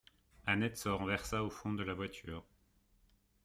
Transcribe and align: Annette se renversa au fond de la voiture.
Annette 0.47 0.77
se 0.77 0.89
renversa 0.89 1.43
au 1.43 1.51
fond 1.51 1.73
de 1.73 1.83
la 1.83 1.93
voiture. 1.93 2.43